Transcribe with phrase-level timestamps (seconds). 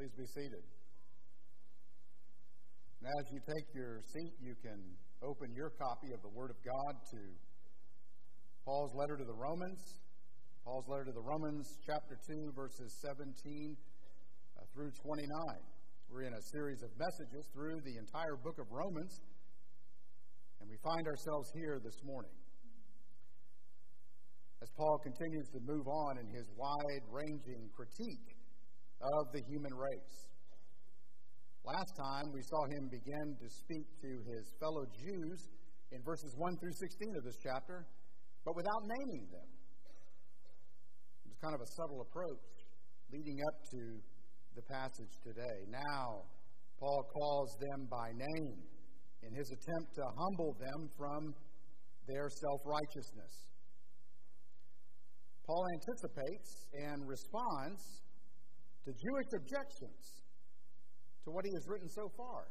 [0.00, 0.64] Please be seated.
[3.04, 4.80] Now, as you take your seat, you can
[5.20, 7.20] open your copy of the Word of God to
[8.64, 10.00] Paul's letter to the Romans.
[10.64, 13.76] Paul's letter to the Romans, chapter 2, verses 17
[14.56, 15.28] uh, through 29.
[16.08, 19.20] We're in a series of messages through the entire book of Romans,
[20.64, 22.32] and we find ourselves here this morning.
[24.64, 28.29] As Paul continues to move on in his wide ranging critique
[29.00, 30.30] of the human race.
[31.64, 35.48] Last time, we saw him begin to speak to his fellow Jews
[35.92, 37.86] in verses 1 through 16 of this chapter,
[38.44, 39.48] but without naming them.
[41.24, 42.48] It was kind of a subtle approach
[43.12, 43.80] leading up to
[44.56, 45.68] the passage today.
[45.68, 46.24] Now,
[46.78, 48.56] Paul calls them by name
[49.22, 51.34] in his attempt to humble them from
[52.08, 53.46] their self righteousness.
[55.44, 58.02] Paul anticipates and responds
[58.84, 60.24] to Jewish objections
[61.24, 62.48] to what he has written so far.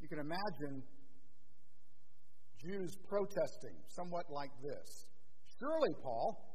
[0.00, 0.82] You can imagine
[2.58, 5.06] Jews protesting somewhat like this
[5.62, 6.52] Surely, Paul,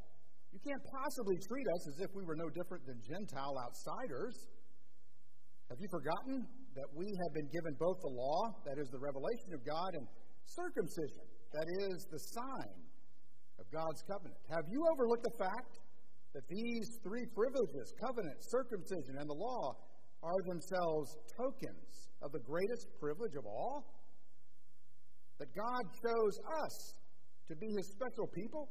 [0.52, 4.36] you can't possibly treat us as if we were no different than Gentile outsiders.
[5.72, 6.44] Have you forgotten
[6.76, 10.06] that we have been given both the law, that is the revelation of God, and
[10.44, 12.76] circumcision, that is the sign
[13.60, 14.40] of God's covenant?
[14.52, 15.87] Have you overlooked the fact
[16.38, 19.74] that these three privileges covenant, circumcision, and the law
[20.22, 23.82] are themselves tokens of the greatest privilege of all?
[25.42, 26.76] That God chose us
[27.50, 28.70] to be his special people?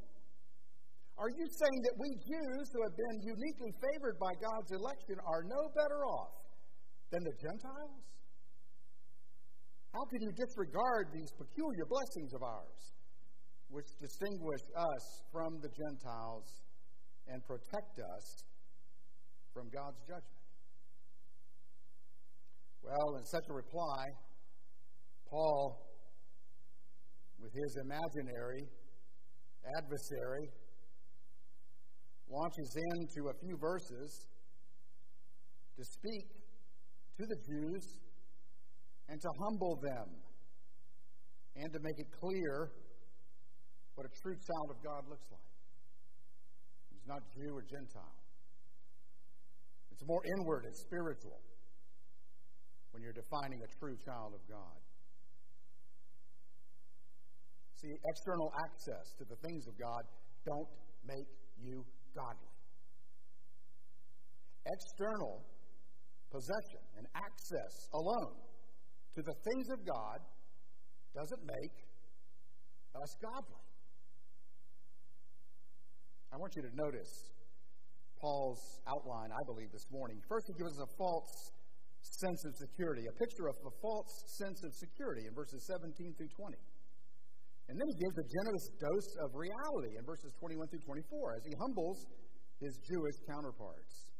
[1.19, 5.43] Are you saying that we Jews who have been uniquely favored by God's election are
[5.43, 6.39] no better off
[7.11, 7.99] than the Gentiles?
[9.91, 12.79] How can you disregard these peculiar blessings of ours,
[13.67, 15.03] which distinguish us
[15.35, 16.47] from the Gentiles
[17.29, 18.43] and protect us
[19.53, 20.47] from God's judgment?
[22.83, 24.05] Well, in such a reply,
[25.29, 25.77] Paul,
[27.41, 28.63] with his imaginary
[29.77, 30.49] adversary,
[32.29, 34.25] launches into a few verses
[35.77, 36.27] to speak
[37.17, 37.99] to the Jews
[39.09, 40.07] and to humble them
[41.55, 42.71] and to make it clear
[43.95, 45.46] what a true child of God looks like
[47.07, 48.19] not Jew or Gentile.
[49.91, 51.39] It's more inward and spiritual
[52.91, 54.77] when you're defining a true child of God.
[57.81, 60.01] See, external access to the things of God
[60.45, 60.69] don't
[61.05, 61.29] make
[61.61, 61.85] you
[62.15, 62.53] godly.
[64.65, 65.45] External
[66.31, 68.35] possession and access alone
[69.15, 70.19] to the things of God
[71.15, 71.75] doesn't make
[73.01, 73.66] us godly.
[76.31, 77.31] I want you to notice
[78.19, 80.19] Paul's outline, I believe, this morning.
[80.27, 81.31] First, he gives us a false
[82.01, 86.31] sense of security, a picture of a false sense of security in verses 17 through
[86.31, 86.57] 20.
[87.69, 91.43] And then he gives a generous dose of reality in verses 21 through 24 as
[91.43, 91.99] he humbles
[92.59, 94.15] his Jewish counterparts.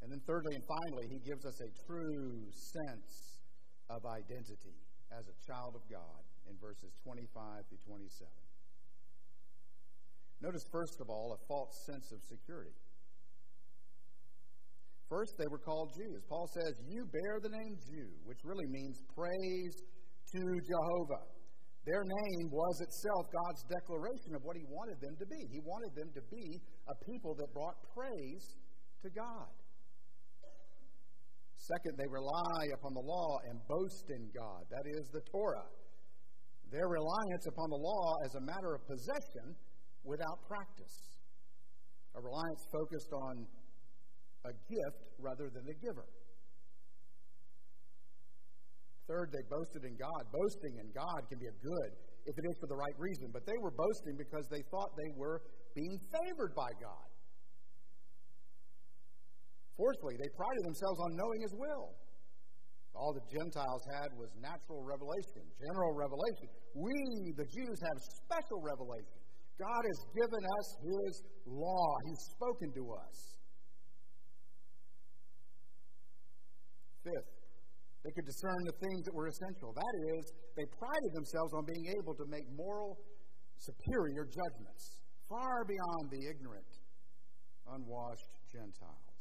[0.00, 3.40] And then, thirdly and finally, he gives us a true sense
[3.88, 4.76] of identity
[5.12, 8.28] as a child of God in verses 25 through 27.
[10.44, 12.76] Notice, first of all, a false sense of security.
[15.08, 16.20] First, they were called Jews.
[16.28, 19.74] Paul says, You bear the name Jew, which really means praise
[20.36, 21.24] to Jehovah.
[21.88, 25.40] Their name was itself God's declaration of what He wanted them to be.
[25.48, 26.60] He wanted them to be
[26.92, 28.44] a people that brought praise
[29.00, 29.48] to God.
[31.56, 34.68] Second, they rely upon the law and boast in God.
[34.68, 35.72] That is the Torah.
[36.68, 39.56] Their reliance upon the law as a matter of possession
[40.04, 41.18] without practice,
[42.14, 43.46] a reliance focused on
[44.44, 46.06] a gift rather than the giver.
[49.08, 50.22] Third, they boasted in God.
[50.32, 51.90] Boasting in God can be a good
[52.24, 55.12] if it is for the right reason, but they were boasting because they thought they
[55.16, 55.44] were
[55.76, 57.08] being favored by God.
[59.76, 61.92] Fourthly, they prided themselves on knowing His will.
[62.94, 66.46] All the Gentiles had was natural revelation, general revelation.
[66.78, 66.94] We,
[67.34, 69.23] the Jews, have special revelation.
[69.58, 73.16] God has given us His law, He's spoken to us.
[77.04, 77.34] Fifth,
[78.02, 79.72] they could discern the things that were essential.
[79.76, 82.98] That is, they prided themselves on being able to make moral,
[83.56, 86.70] superior judgments, far beyond the ignorant,
[87.68, 89.14] unwashed Gentiles.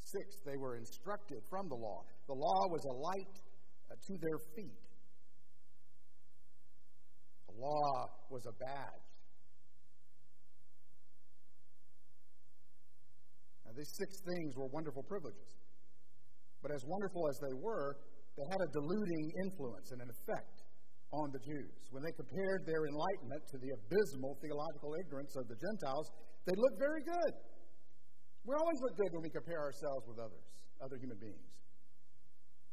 [0.00, 2.06] Sixth, they were instructed from the law.
[2.28, 3.34] The law was a light
[3.90, 4.83] uh, to their feet
[7.58, 9.06] law was a badge.
[13.66, 15.50] Now, These six things were wonderful privileges.
[16.62, 18.00] But as wonderful as they were,
[18.40, 20.64] they had a deluding influence and an effect
[21.12, 21.76] on the Jews.
[21.92, 26.06] When they compared their enlightenment to the abysmal theological ignorance of the Gentiles,
[26.48, 27.32] they looked very good.
[28.44, 30.46] We always look good when we compare ourselves with others,
[30.82, 31.52] other human beings.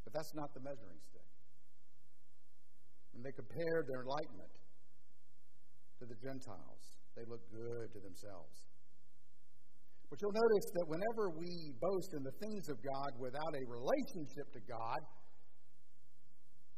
[0.04, 1.27] But that's not the measuring stick.
[3.13, 4.51] When they compared their enlightenment
[6.01, 6.81] to the Gentiles,
[7.13, 8.65] they look good to themselves.
[10.09, 14.50] But you'll notice that whenever we boast in the things of God without a relationship
[14.57, 15.00] to God,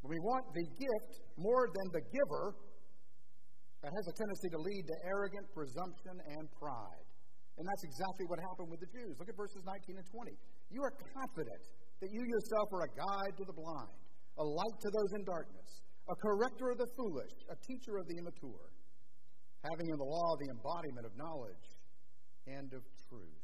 [0.03, 2.45] when we want the gift more than the giver,
[3.81, 7.07] that has a tendency to lead to arrogant presumption and pride.
[7.55, 9.15] And that's exactly what happened with the Jews.
[9.17, 10.35] Look at verses 19 and 20.
[10.75, 11.63] You are confident
[12.03, 13.97] that you yourself are a guide to the blind,
[14.35, 15.69] a light to those in darkness,
[16.05, 18.67] a corrector of the foolish, a teacher of the immature,
[19.63, 21.65] having in the law the embodiment of knowledge
[22.47, 23.43] and of truth.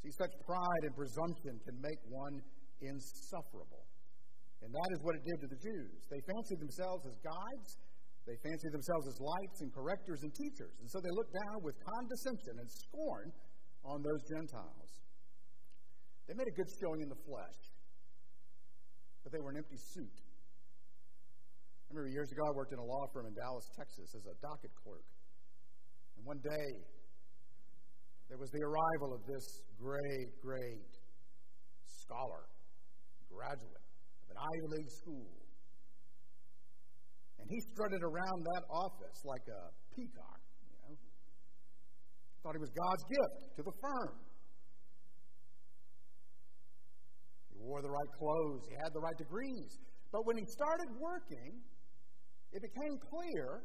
[0.00, 2.40] See, such pride and presumption can make one
[2.80, 3.84] insufferable.
[4.62, 5.98] And that is what it did to the Jews.
[6.10, 7.70] They fancied themselves as guides,
[8.26, 10.76] they fancied themselves as lights and correctors and teachers.
[10.80, 13.32] And so they looked down with condescension and scorn
[13.84, 14.90] on those Gentiles.
[16.28, 17.60] They made a good showing in the flesh,
[19.24, 20.27] but they were an empty suit.
[21.88, 24.36] I remember years ago I worked in a law firm in Dallas, Texas as a
[24.44, 25.08] docket clerk.
[26.18, 26.68] And one day
[28.28, 30.92] there was the arrival of this great, great
[31.88, 32.44] scholar,
[33.32, 33.88] graduate
[34.20, 35.32] of an Ivy League school.
[37.40, 40.92] And he strutted around that office like a peacock, you know.
[42.44, 44.12] Thought he was God's gift to the firm.
[47.48, 49.80] He wore the right clothes, he had the right degrees.
[50.12, 51.64] But when he started working,
[52.52, 53.62] it became clear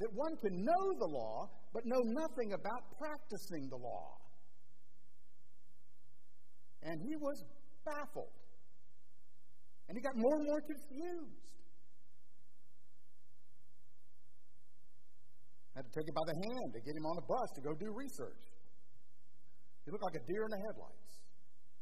[0.00, 4.16] that one can know the law, but know nothing about practicing the law.
[6.82, 7.44] And he was
[7.84, 8.32] baffled.
[9.88, 11.50] And he got more and more confused.
[15.76, 17.74] Had to take him by the hand to get him on a bus to go
[17.74, 18.44] do research.
[19.84, 21.12] He looked like a deer in the headlights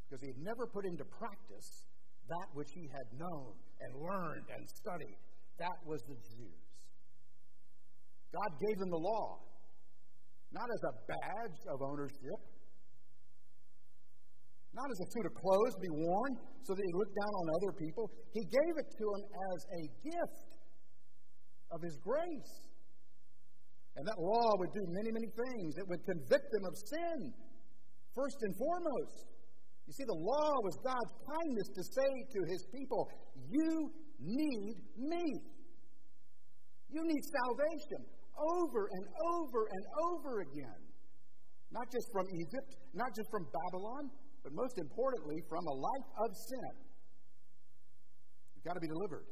[0.04, 1.84] because he had never put into practice
[2.28, 5.19] that which he had known and learned and studied.
[5.58, 6.62] That was the Jews.
[8.31, 9.43] God gave them the law,
[10.52, 12.40] not as a badge of ownership,
[14.75, 16.32] not as a suit of clothes to be worn
[16.62, 18.05] so that he looked down on other people.
[18.31, 20.49] He gave it to them as a gift
[21.72, 22.52] of his grace.
[23.96, 25.75] And that law would do many, many things.
[25.75, 27.34] It would convict them of sin,
[28.14, 29.26] first and foremost.
[29.88, 33.08] You see, the law was God's kindness to say to his people,
[33.50, 35.25] You need me.
[36.91, 38.03] You need salvation
[38.38, 39.05] over and
[39.35, 40.81] over and over again.
[41.70, 44.11] Not just from Egypt, not just from Babylon,
[44.43, 46.73] but most importantly, from a life of sin.
[48.55, 49.26] You've got to be delivered.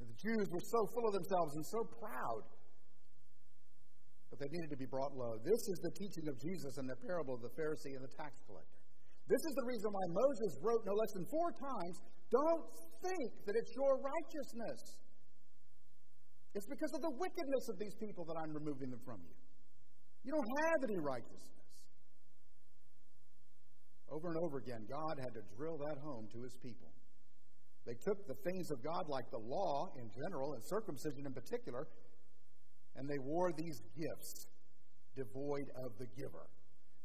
[0.00, 2.42] And the Jews were so full of themselves and so proud,
[4.30, 5.38] but they needed to be brought low.
[5.44, 8.34] This is the teaching of Jesus in the parable of the Pharisee and the tax
[8.48, 8.79] collector.
[9.30, 12.02] This is the reason why Moses wrote no less than four times
[12.34, 12.66] don't
[12.98, 14.98] think that it's your righteousness.
[16.58, 19.34] It's because of the wickedness of these people that I'm removing them from you.
[20.26, 21.70] You don't have any righteousness.
[24.10, 26.90] Over and over again, God had to drill that home to his people.
[27.86, 31.86] They took the things of God, like the law in general and circumcision in particular,
[32.96, 34.50] and they wore these gifts
[35.14, 36.50] devoid of the giver.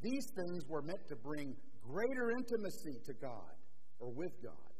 [0.01, 1.55] These things were meant to bring
[1.85, 3.53] greater intimacy to God
[3.99, 4.73] or with God.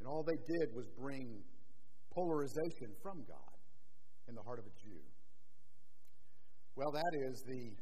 [0.00, 1.42] And all they did was bring
[2.12, 3.56] polarization from God
[4.28, 5.00] in the heart of a Jew?
[6.76, 7.76] Well, that is the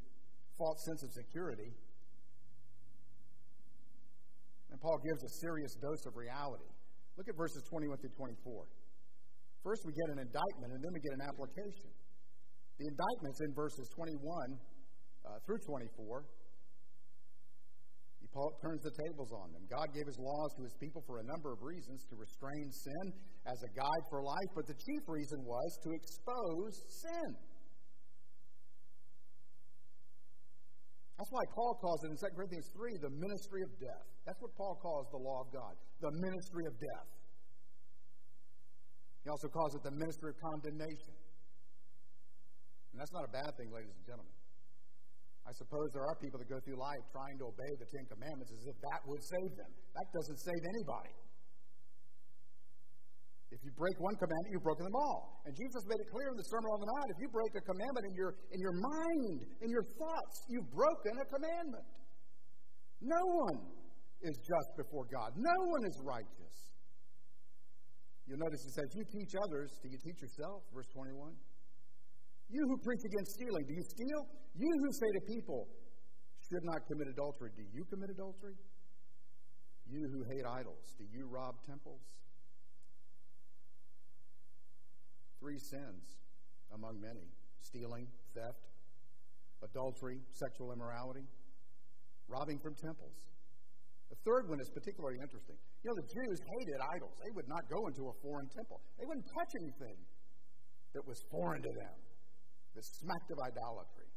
[0.58, 1.72] false sense of security.
[4.70, 6.70] And Paul gives a serious dose of reality.
[7.16, 8.64] Look at verses 21 through 24.
[9.62, 11.90] First, we get an indictment, and then we get an application.
[12.80, 14.56] The indictment's in verses 21
[15.26, 16.24] uh, through 24.
[18.32, 19.66] Paul turns the tables on them.
[19.66, 23.12] God gave his laws to his people for a number of reasons to restrain sin
[23.46, 27.30] as a guide for life, but the chief reason was to expose sin.
[31.18, 34.06] That's why Paul calls it in 2 Corinthians 3 the ministry of death.
[34.24, 37.08] That's what Paul calls the law of God, the ministry of death.
[39.24, 41.12] He also calls it the ministry of condemnation.
[42.92, 44.39] And that's not a bad thing, ladies and gentlemen.
[45.48, 48.52] I suppose there are people that go through life trying to obey the Ten Commandments
[48.54, 49.70] as if that would save them.
[49.96, 51.14] That doesn't save anybody.
[53.50, 55.42] If you break one commandment, you've broken them all.
[55.42, 57.64] And Jesus made it clear in the Sermon on the Mount if you break a
[57.66, 61.88] commandment in your, in your mind, in your thoughts, you've broken a commandment.
[63.02, 63.58] No one
[64.22, 66.70] is just before God, no one is righteous.
[68.30, 70.62] You'll notice he says, You teach others, do you teach yourself?
[70.70, 71.34] Verse 21.
[72.50, 74.26] You who preach against stealing, do you steal?
[74.58, 75.68] You who say to people,
[76.50, 78.54] should not commit adultery, do you commit adultery?
[79.86, 82.02] You who hate idols, do you rob temples?
[85.40, 86.20] three sins
[86.76, 87.24] among many
[87.58, 88.68] stealing, theft,
[89.64, 91.24] adultery, sexual immorality,
[92.28, 93.16] robbing from temples.
[94.12, 95.56] The third one is particularly interesting.
[95.82, 97.14] You know, the Jews hated idols.
[97.24, 99.96] They would not go into a foreign temple, they wouldn't touch anything
[100.94, 101.96] that was foreign to them,
[102.74, 104.10] that smacked of idolatry.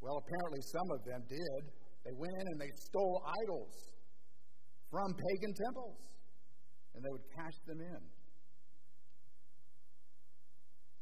[0.00, 1.62] Well, apparently some of them did.
[2.04, 3.74] They went in and they stole idols
[4.90, 5.98] from pagan temples,
[6.94, 8.02] and they would cash them in.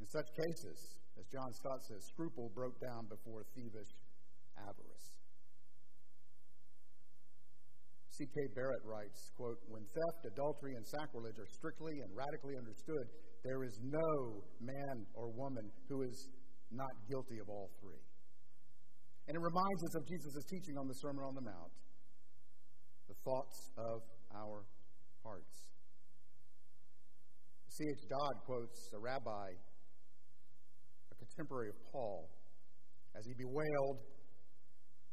[0.01, 0.79] In such cases,
[1.21, 3.93] as John Stott says, scruple broke down before thievish
[4.57, 5.09] avarice.
[8.15, 8.37] C.K.
[8.55, 13.11] Barrett writes, quote, When theft, adultery, and sacrilege are strictly and radically understood,
[13.45, 16.29] there is no man or woman who is
[16.73, 18.01] not guilty of all three.
[19.29, 21.73] And it reminds us of Jesus' teaching on the Sermon on the Mount
[23.09, 24.01] the thoughts of
[24.35, 24.65] our
[25.23, 25.65] hearts.
[27.69, 28.09] C.H.
[28.09, 29.49] Dodd quotes a rabbi
[31.13, 32.31] a contemporary of Paul
[33.17, 33.99] as he bewailed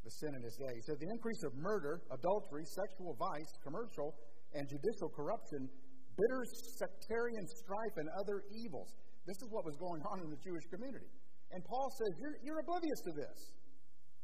[0.03, 0.73] the sin in his day.
[0.75, 4.15] He said, The increase of murder, adultery, sexual vice, commercial
[4.53, 5.69] and judicial corruption,
[6.17, 6.41] bitter
[6.77, 8.89] sectarian strife, and other evils.
[9.25, 11.07] This is what was going on in the Jewish community.
[11.51, 13.37] And Paul says, You're, you're oblivious to this.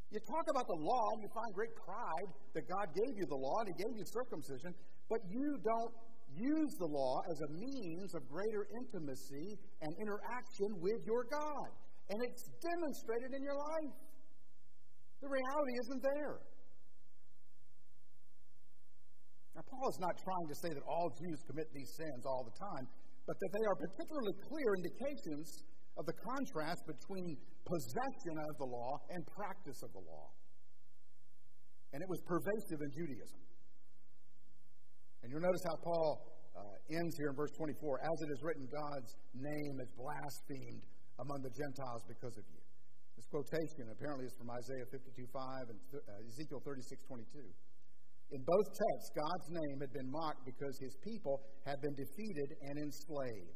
[0.09, 3.35] You talk about the law, and you find great pride that God gave you the
[3.35, 4.71] law and He gave you circumcision,
[5.11, 5.93] but you don't
[6.31, 11.69] use the law as a means of greater intimacy and interaction with your God.
[12.09, 13.95] And it's demonstrated in your life.
[15.19, 16.39] The reality isn't there.
[19.57, 22.53] Now, Paul is not trying to say that all Jews commit these sins all the
[22.53, 22.85] time,
[23.25, 25.65] but that they are particularly clear indications
[25.97, 27.33] of the contrast between
[27.65, 30.29] possession of the law and practice of the law.
[31.89, 33.41] And it was pervasive in Judaism.
[35.25, 36.21] And you'll notice how Paul
[36.53, 40.85] uh, ends here in verse 24 as it is written, God's name is blasphemed
[41.17, 42.61] among the Gentiles because of you.
[43.17, 47.41] This quotation apparently is from Isaiah 52:5 and uh, Ezekiel 36:22.
[48.31, 52.75] In both texts, God's name had been mocked because his people had been defeated and
[52.77, 53.55] enslaved.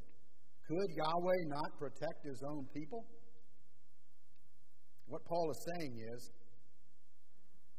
[0.64, 3.04] Could Yahweh not protect his own people?
[5.08, 6.32] What Paul is saying is,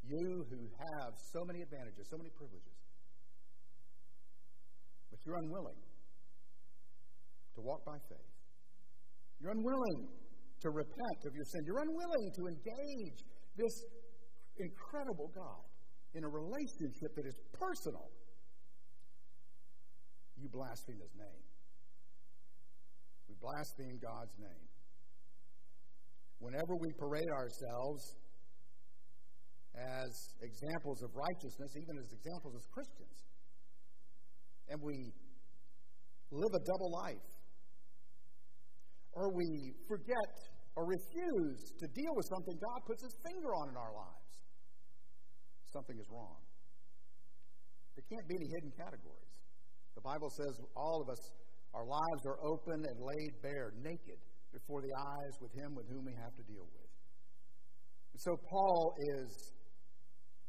[0.04, 2.76] you who have so many advantages, so many privileges,
[5.08, 5.80] but you're unwilling
[7.54, 8.32] to walk by faith.
[9.40, 10.08] You're unwilling
[10.60, 11.64] to repent of your sin.
[11.64, 13.18] You're unwilling to engage
[13.56, 13.74] this
[14.58, 15.71] incredible God
[16.14, 18.10] in a relationship that is personal.
[20.36, 21.42] You blaspheme his name.
[23.28, 24.66] We blaspheme God's name.
[26.38, 28.16] Whenever we parade ourselves
[29.74, 30.10] as
[30.42, 33.18] examples of righteousness, even as examples as Christians,
[34.68, 35.12] and we
[36.32, 37.28] live a double life.
[39.12, 40.32] Or we forget
[40.74, 44.21] or refuse to deal with something God puts his finger on in our lives.
[45.72, 46.36] Something is wrong.
[47.96, 49.32] There can't be any hidden categories.
[49.96, 51.20] The Bible says all of us,
[51.74, 54.20] our lives are open and laid bare, naked,
[54.52, 56.90] before the eyes with him with whom we have to deal with.
[58.12, 59.52] And so Paul is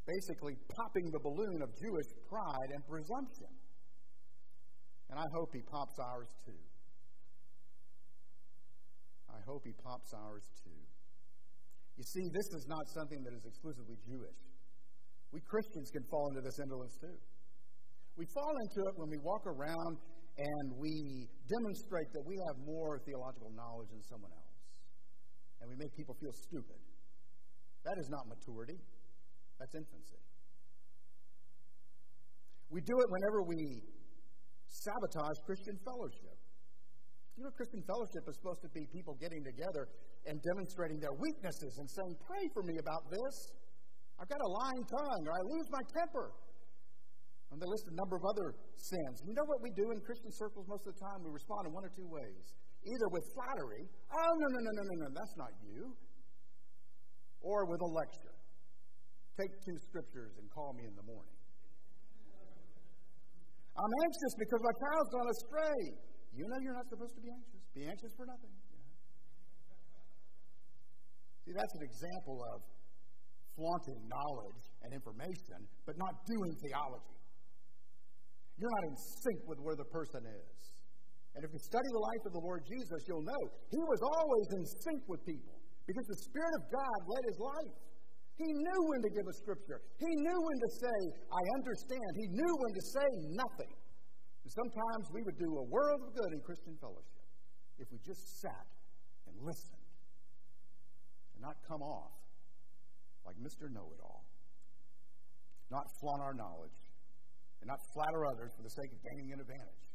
[0.04, 3.52] basically popping the balloon of Jewish pride and presumption.
[5.10, 6.64] And I hope he pops ours too.
[9.32, 10.82] I hope he pops ours too.
[11.96, 14.53] You see, this is not something that is exclusively Jewish.
[15.34, 17.18] We Christians can fall into this indolence too.
[18.16, 19.98] We fall into it when we walk around
[20.38, 24.54] and we demonstrate that we have more theological knowledge than someone else.
[25.62, 26.78] And we make people feel stupid.
[27.82, 28.78] That is not maturity,
[29.58, 30.22] that's infancy.
[32.70, 33.82] We do it whenever we
[34.70, 36.38] sabotage Christian fellowship.
[37.38, 39.90] You know, Christian fellowship is supposed to be people getting together
[40.30, 43.36] and demonstrating their weaknesses and saying, Pray for me about this.
[44.20, 46.28] I've got a lying tongue, or I lose my temper.
[47.54, 49.22] And they list a number of other sins.
[49.22, 51.22] You know what we do in Christian circles most of the time?
[51.22, 52.44] We respond in one or two ways.
[52.82, 55.94] Either with flattery, oh, no, no, no, no, no, no, that's not you.
[57.46, 58.36] Or with a lecture.
[59.38, 61.38] Take two scriptures and call me in the morning.
[63.74, 65.80] I'm anxious because my child's gone astray.
[66.34, 67.62] You know you're not supposed to be anxious.
[67.74, 68.54] Be anxious for nothing.
[71.46, 72.73] See, that's an example of
[73.56, 77.18] flaunting knowledge and information, but not doing theology.
[78.58, 80.58] You're not in sync with where the person is.
[81.34, 83.42] And if you study the life of the Lord Jesus, you'll know
[83.74, 85.58] he was always in sync with people
[85.90, 87.76] because the Spirit of God led his life.
[88.38, 89.82] He knew when to give a scripture.
[89.98, 90.98] He knew when to say,
[91.30, 92.10] I understand.
[92.18, 93.74] He knew when to say nothing.
[94.46, 97.26] And sometimes we would do a world of good in Christian fellowship
[97.78, 98.68] if we just sat
[99.26, 99.90] and listened
[101.34, 102.23] and not come off
[103.26, 103.72] like Mr.
[103.72, 104.24] Know It All,
[105.72, 106.80] not flaunt our knowledge,
[107.64, 109.88] and not flatter others for the sake of gaining an advantage,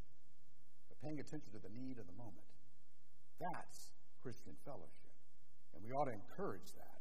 [0.88, 2.48] but paying attention to the need of the moment.
[3.38, 3.92] That's
[4.24, 5.12] Christian fellowship.
[5.76, 6.98] And we ought to encourage that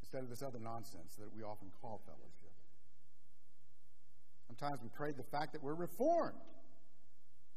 [0.00, 2.54] instead of this other nonsense that we often call fellowship.
[4.46, 6.46] Sometimes we trade the fact that we're reformed.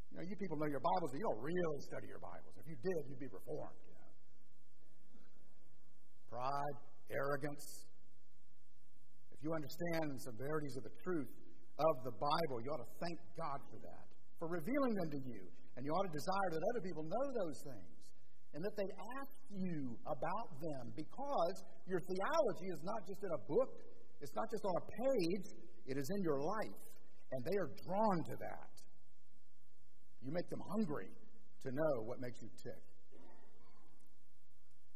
[0.09, 2.57] You know, you people know your Bibles, but you don't really study your Bibles.
[2.57, 3.77] If you did, you'd be reformed.
[3.85, 4.09] You know.
[6.33, 6.77] Pride,
[7.11, 7.87] arrogance.
[9.31, 11.31] If you understand the severities of the truth
[11.77, 14.05] of the Bible, you ought to thank God for that,
[14.41, 15.43] for revealing them to you.
[15.77, 17.97] And you ought to desire that other people know those things
[18.57, 18.89] and that they
[19.21, 23.69] ask you about them because your theology is not just in a book,
[24.17, 25.47] it's not just on a page,
[25.85, 26.81] it is in your life.
[27.29, 28.73] And they are drawn to that.
[30.25, 31.13] You make them hungry
[31.61, 32.81] to know what makes you tick.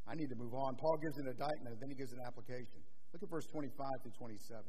[0.08, 0.76] I need to move on.
[0.78, 2.82] Paul gives an indictment, then he gives an application.
[3.14, 4.66] Look at verse 25 through 27.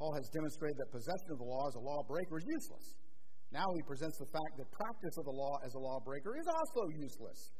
[0.00, 2.86] Paul has demonstrated that possession of the law as a lawbreaker is useless.
[3.52, 6.82] Now he presents the fact that practice of the law as a lawbreaker is also
[6.96, 7.52] useless.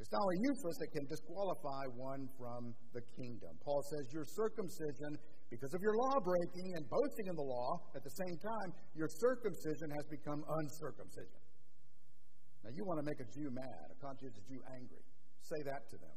[0.00, 3.54] It's not only useless, it can disqualify one from the kingdom.
[3.62, 5.14] Paul says, Your circumcision,
[5.46, 9.06] because of your law breaking and boasting in the law, at the same time, your
[9.06, 11.42] circumcision has become uncircumcision.
[12.64, 15.04] Now, you want to make a Jew mad, a conscientious Jew angry.
[15.42, 16.16] Say that to them.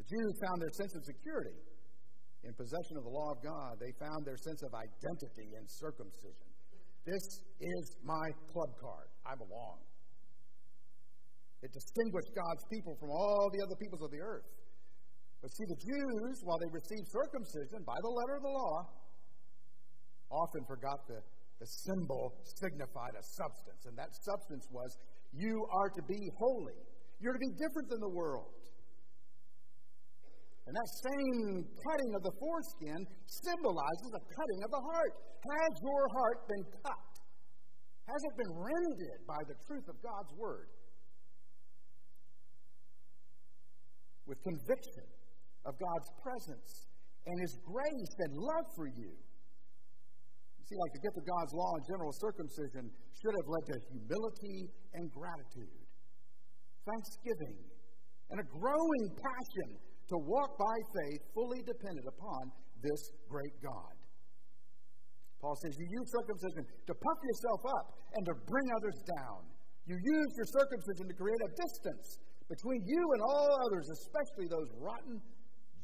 [0.00, 1.60] The Jews found their sense of security
[2.44, 3.76] in possession of the law of God.
[3.76, 6.48] They found their sense of identity in circumcision.
[7.04, 7.24] This
[7.60, 9.08] is my club card.
[9.28, 9.84] I belong.
[11.60, 14.48] It distinguished God's people from all the other peoples of the earth.
[15.44, 18.76] But see, the Jews, while they received circumcision by the letter of the law,
[20.32, 21.20] often forgot the,
[21.60, 23.84] the symbol signified a substance.
[23.84, 24.96] And that substance was
[25.32, 26.80] you are to be holy,
[27.20, 28.60] you're to be different than the world.
[30.66, 35.12] And that same cutting of the foreskin symbolizes a cutting of the heart.
[35.42, 37.10] Has your heart been cut?
[38.06, 40.70] Has it been rended by the truth of God's Word?
[44.26, 45.10] With conviction
[45.66, 46.70] of God's presence
[47.26, 49.10] and His grace and love for you.
[49.10, 52.84] You see, like the gift of God's law and general circumcision
[53.18, 55.79] should have led to humility and gratitude,
[56.86, 57.58] thanksgiving,
[58.30, 59.68] and a growing passion
[60.10, 62.50] to walk by faith, fully dependent upon
[62.82, 63.94] this great God.
[65.40, 69.40] Paul says, You use circumcision to puff yourself up and to bring others down.
[69.86, 74.68] You use your circumcision to create a distance between you and all others, especially those
[74.76, 75.16] rotten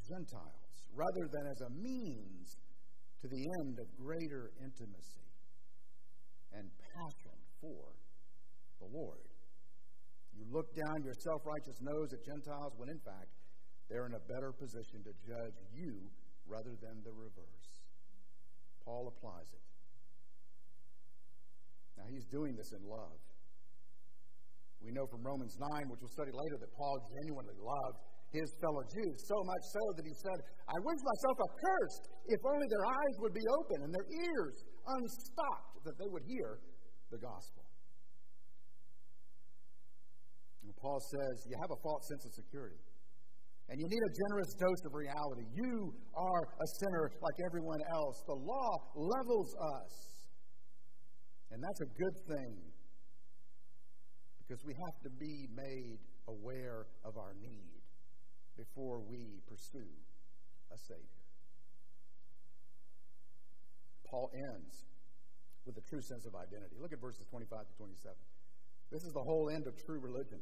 [0.05, 2.59] Gentiles, rather than as a means
[3.23, 5.27] to the end of greater intimacy
[6.53, 7.95] and passion for
[8.81, 9.36] the Lord.
[10.37, 13.33] You look down your self righteous nose at Gentiles when, in fact,
[13.89, 16.07] they're in a better position to judge you
[16.47, 17.69] rather than the reverse.
[18.85, 19.65] Paul applies it.
[21.99, 23.19] Now, he's doing this in love.
[24.85, 27.99] We know from Romans 9, which we'll study later, that Paul genuinely loved
[28.31, 32.67] his fellow Jews, so much so that he said, I wish myself accursed if only
[32.69, 36.59] their eyes would be open and their ears unstopped, that they would hear
[37.11, 37.65] the gospel.
[40.66, 42.81] And Paul says, You have a false sense of security.
[43.69, 45.43] And you need a generous dose of reality.
[45.51, 48.23] You are a sinner like everyone else.
[48.27, 49.95] The law levels us.
[51.51, 52.55] And that's a good thing
[54.47, 57.83] because we have to be made aware of our need
[58.57, 59.91] before we pursue
[60.73, 61.27] a Savior.
[64.07, 64.87] Paul ends
[65.67, 66.79] with a true sense of identity.
[66.79, 68.15] Look at verses 25 to 27.
[68.93, 70.39] This is the whole end of true religion.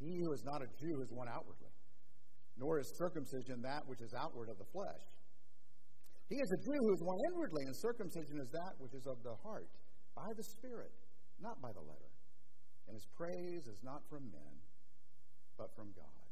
[0.00, 1.70] He who is not a Jew is one outwardly
[2.60, 5.04] nor is circumcision that which is outward of the flesh.
[6.28, 9.18] He is a Jew who is one inwardly, and circumcision is that which is of
[9.24, 9.66] the heart,
[10.14, 10.92] by the Spirit,
[11.40, 12.12] not by the letter.
[12.86, 14.54] And his praise is not from men,
[15.56, 16.28] but from God.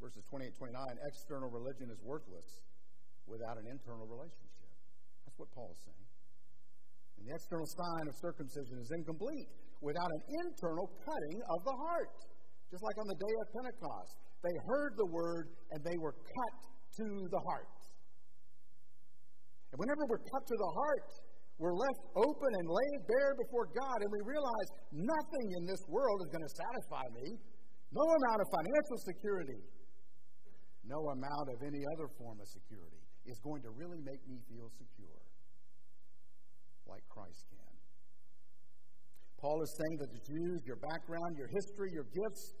[0.00, 2.64] Verses 28 29 external religion is worthless
[3.28, 4.72] without an internal relationship.
[5.24, 6.06] That's what Paul is saying.
[7.20, 12.16] And the external sign of circumcision is incomplete without an internal cutting of the heart.
[12.70, 14.12] Just like on the day of Pentecost,
[14.42, 16.54] they heard the word and they were cut
[16.98, 17.76] to the heart.
[19.72, 21.08] And whenever we're cut to the heart,
[21.58, 26.20] we're left open and laid bare before God, and we realize nothing in this world
[26.20, 27.26] is going to satisfy me.
[27.96, 29.60] No amount of financial security,
[30.84, 34.68] no amount of any other form of security is going to really make me feel
[34.76, 35.20] secure
[36.86, 37.65] like Christ can.
[39.38, 42.54] Paul is saying that the Jews, your background, your history, your gifts,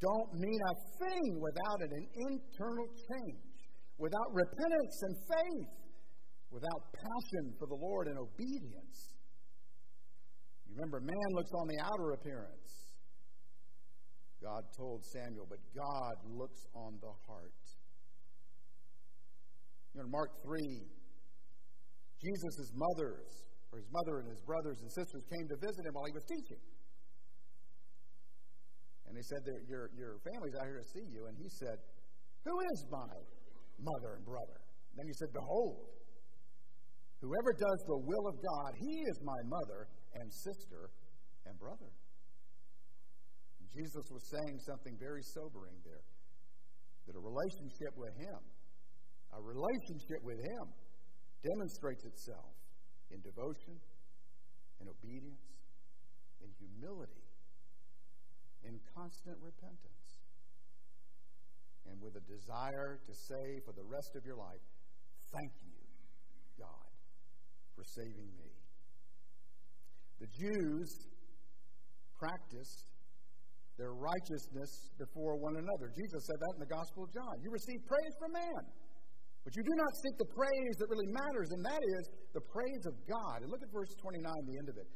[0.00, 5.72] don't mean a thing without an internal change, without repentance and faith,
[6.50, 9.14] without passion for the Lord and obedience.
[10.66, 12.64] You remember, man looks on the outer appearance.
[14.42, 17.64] God told Samuel, but God looks on the heart.
[19.94, 20.60] You know, in Mark 3,
[22.20, 26.06] Jesus' mothers, or his mother and his brothers and sisters came to visit him while
[26.06, 26.62] he was teaching.
[29.10, 31.26] And they said, your, your family's out here to see you.
[31.26, 31.82] And he said,
[32.46, 33.14] Who is my
[33.82, 34.62] mother and brother?
[34.62, 35.90] And then he said, Behold,
[37.18, 39.90] whoever does the will of God, he is my mother
[40.22, 40.94] and sister
[41.50, 41.90] and brother.
[43.58, 46.06] And Jesus was saying something very sobering there
[47.10, 48.40] that a relationship with him,
[49.34, 50.64] a relationship with him,
[51.42, 52.54] demonstrates itself
[53.10, 53.80] in devotion,
[54.80, 55.44] in obedience,
[56.42, 57.24] in humility
[58.64, 60.08] in constant repentance
[61.84, 64.64] and with a desire to say for the rest of your life,
[65.32, 65.82] Thank you,
[66.62, 66.90] God,
[67.74, 68.54] for saving me.
[70.22, 71.10] The Jews
[72.14, 72.86] practiced
[73.76, 75.90] their righteousness before one another.
[75.90, 77.34] Jesus said that in the Gospel of John.
[77.42, 78.62] You receive praise from man,
[79.44, 82.84] but you do not seek the praise that really matters, and that is the praise
[82.88, 83.44] of God.
[83.44, 84.88] And look at verse 29, the end of it.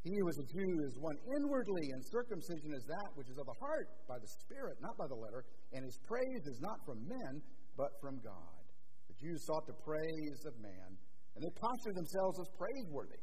[0.00, 3.44] He who is a Jew is one inwardly, and circumcision is that which is of
[3.44, 5.44] the heart, by the Spirit, not by the letter.
[5.74, 7.42] And his praise is not from men,
[7.76, 8.62] but from God.
[9.10, 10.94] The Jews sought the praise of man,
[11.34, 13.20] and they postured themselves as praiseworthy.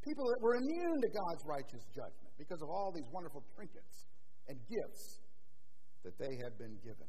[0.00, 4.08] People that were immune to God's righteous judgment because of all these wonderful trinkets
[4.48, 5.20] and gifts
[6.02, 7.06] that they had been given.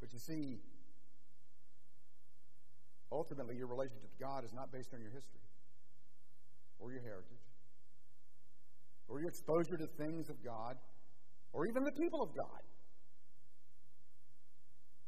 [0.00, 0.60] But you see,
[3.10, 5.40] ultimately, your relationship to God is not based on your history
[6.78, 7.46] or your heritage,
[9.08, 10.76] or your exposure to things of God,
[11.52, 12.62] or even the people of God.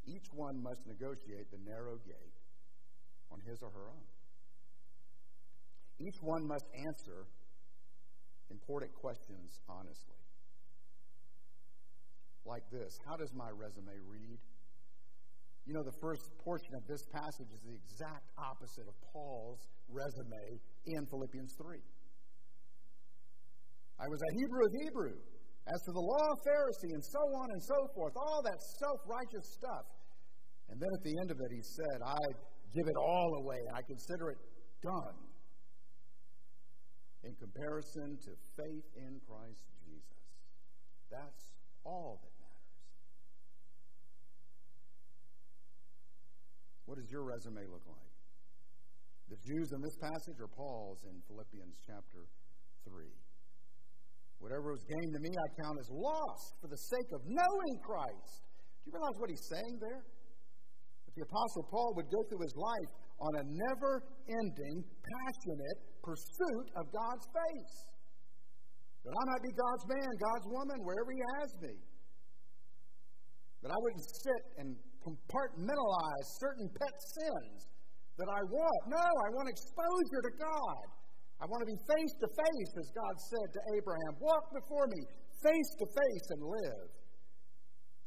[0.07, 2.39] Each one must negotiate the narrow gate
[3.31, 4.07] on his or her own.
[6.01, 7.27] Each one must answer
[8.51, 10.17] important questions honestly.
[12.47, 14.39] Like this How does my resume read?
[15.69, 19.61] You know, the first portion of this passage is the exact opposite of Paul's
[19.93, 20.57] resume
[20.89, 21.77] in Philippians 3.
[24.01, 25.17] I was a Hebrew of Hebrew.
[25.69, 29.05] As to the law, of Pharisee, and so on and so forth, all that self
[29.05, 29.85] righteous stuff.
[30.73, 32.17] And then at the end of it, he said, I
[32.73, 33.61] give it all away.
[33.77, 34.41] I consider it
[34.81, 35.17] done
[37.25, 40.25] in comparison to faith in Christ Jesus.
[41.13, 41.53] That's
[41.85, 42.38] all that
[46.89, 48.13] What does your resume look like?
[49.29, 52.25] The Jews in this passage or Paul's in Philippians chapter
[52.89, 53.05] 3?
[54.41, 58.41] Whatever was gained to me, I count as lost for the sake of knowing Christ.
[58.81, 60.01] Do you realize what he's saying there?
[60.01, 63.93] That the Apostle Paul would go through his life on a never
[64.25, 67.77] ending, passionate pursuit of God's face.
[69.05, 71.75] That I might be God's man, God's woman, wherever he has me.
[73.61, 74.73] That I wouldn't sit and
[75.05, 77.69] compartmentalize certain pet sins
[78.19, 78.81] that I want.
[78.91, 80.85] No, I want exposure to God.
[81.39, 85.01] I want to be face to face, as God said to Abraham walk before me
[85.39, 86.89] face to face and live.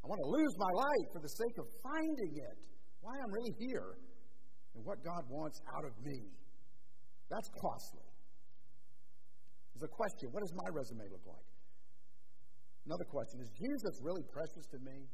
[0.04, 2.58] I want to lose my life for the sake of finding it,
[3.00, 3.96] why I'm really here,
[4.76, 6.28] and what God wants out of me.
[7.30, 8.12] That's costly.
[9.72, 11.48] There's a question what does my resume look like?
[12.86, 15.08] Another question is Jesus really precious to me?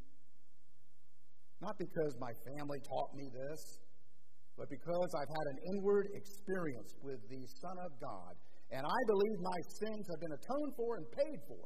[1.62, 3.62] Not because my family taught me this,
[4.58, 8.34] but because I've had an inward experience with the Son of God.
[8.74, 11.65] And I believe my sins have been atoned for and paid for.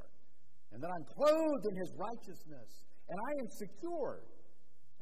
[0.71, 2.69] And that I'm clothed in his righteousness.
[3.09, 4.23] And I am secure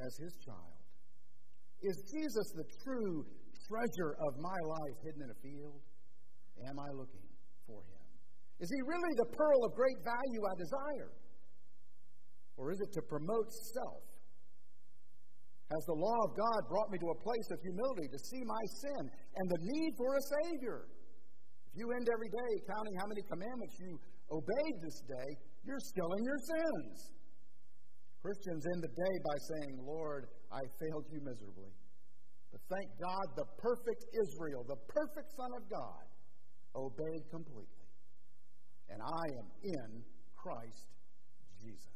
[0.02, 0.80] as his child.
[1.82, 3.25] Is Jesus the true
[3.69, 5.82] treasure of my life hidden in a field?
[6.65, 7.30] Am I looking
[7.65, 8.06] for him?
[8.60, 11.12] Is he really the pearl of great value I desire?
[12.58, 14.09] Or is it to promote self
[15.69, 18.63] Has the law of God brought me to a place of humility to see my
[18.82, 19.01] sin
[19.38, 20.89] and the need for a Savior?
[21.69, 23.93] If you end every day counting how many commandments you
[24.34, 25.29] obeyed this day,
[25.62, 27.13] you're still in your sins.
[28.25, 31.71] Christians end the day by saying, Lord, I failed you miserably.
[32.51, 36.05] But thank God, the perfect Israel, the perfect Son of God,
[36.73, 37.86] obeyed completely.
[38.89, 39.89] And I am in
[40.34, 40.89] Christ
[41.62, 41.93] Jesus,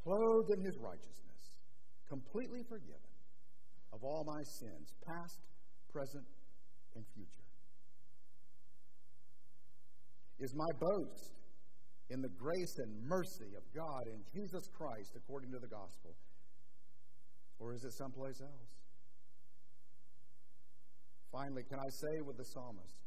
[0.00, 1.27] clothed in his righteousness,
[2.08, 3.12] completely forgiven
[3.92, 5.38] of all my sins, past,
[5.92, 6.24] present,
[6.94, 7.46] and future.
[10.40, 11.32] Is my boast
[12.10, 16.14] in the grace and mercy of God in Jesus Christ according to the gospel?
[17.58, 18.70] Or is it someplace else?
[21.32, 23.02] Finally, can I say with the psalmist,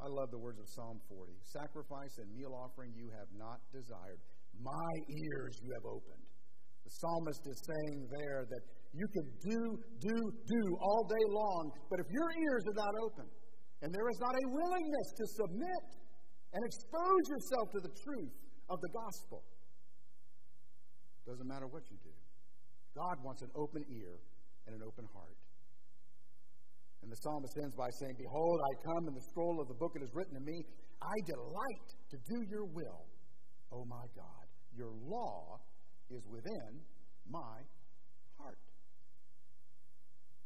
[0.00, 4.18] I love the words of Psalm 40 Sacrifice and meal offering you have not desired.
[4.60, 6.26] My ears you have opened.
[6.84, 9.60] The psalmist is saying there that you can do,
[9.98, 10.16] do,
[10.46, 13.26] do all day long, but if your ears are not open
[13.82, 15.84] and there is not a willingness to submit
[16.52, 18.34] and expose yourself to the truth
[18.70, 19.42] of the gospel,
[21.26, 22.12] doesn't matter what you do.
[22.94, 24.20] God wants an open ear
[24.66, 25.36] and an open heart.
[27.02, 29.92] And the psalmist ends by saying, Behold, I come, and the scroll of the book
[29.96, 30.64] it is written to me.
[31.02, 33.04] I delight to do your will,
[33.72, 34.44] O my God.
[34.76, 35.60] Your law
[36.10, 36.82] is within
[37.28, 37.56] my
[38.36, 38.60] heart.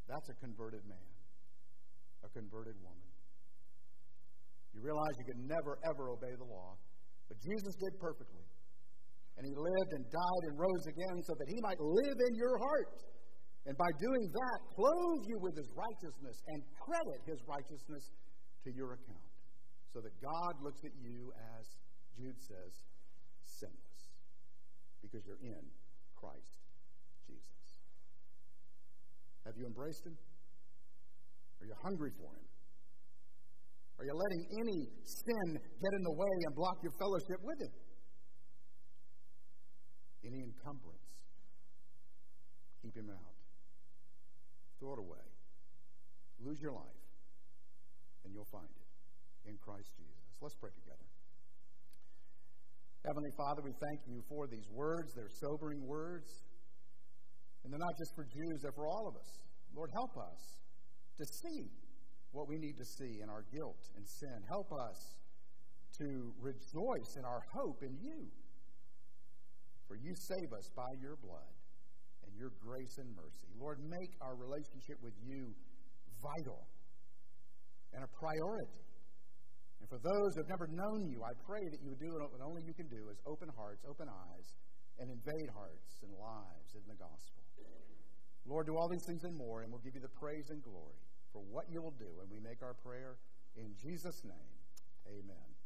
[0.07, 1.09] That's a converted man,
[2.23, 3.09] a converted woman.
[4.73, 6.77] You realize you can never, ever obey the law,
[7.27, 8.45] but Jesus did perfectly.
[9.37, 12.59] And he lived and died and rose again so that he might live in your
[12.59, 12.91] heart.
[13.67, 18.03] And by doing that, clothe you with his righteousness and credit his righteousness
[18.65, 19.29] to your account.
[19.93, 21.65] So that God looks at you as,
[22.19, 22.73] Jude says,
[23.45, 23.88] sinless.
[25.09, 25.65] Because you're in
[26.13, 26.61] Christ
[27.25, 27.65] Jesus.
[29.45, 30.13] Have you embraced him?
[31.61, 32.45] Are you hungry for him?
[33.97, 37.73] Are you letting any sin get in the way and block your fellowship with him?
[40.23, 41.09] Any encumbrance?
[42.81, 43.35] Keep him out.
[44.79, 45.25] Throw it away.
[46.39, 47.03] Lose your life,
[48.23, 50.39] and you'll find it in Christ Jesus.
[50.39, 51.03] Let's pray together.
[53.05, 55.15] Heavenly Father, we thank you for these words.
[55.15, 56.27] They're sobering words.
[57.63, 59.31] And they're not just for Jews, they're for all of us.
[59.75, 60.41] Lord, help us
[61.17, 61.71] to see
[62.31, 64.37] what we need to see in our guilt and sin.
[64.47, 65.15] Help us
[65.99, 66.07] to
[66.39, 68.27] rejoice in our hope in you.
[69.87, 71.55] For you save us by your blood
[72.23, 73.47] and your grace and mercy.
[73.59, 75.55] Lord, make our relationship with you
[76.21, 76.67] vital
[77.93, 78.88] and a priority.
[79.89, 82.61] For those who have never known you, I pray that you would do what only
[82.61, 84.47] you can do is open hearts, open eyes,
[85.01, 87.41] and invade hearts and lives in the gospel.
[88.45, 91.01] Lord, do all these things and more, and we'll give you the praise and glory
[91.33, 92.21] for what you will do.
[92.21, 93.17] And we make our prayer
[93.57, 94.53] in Jesus' name.
[95.09, 95.58] Amen.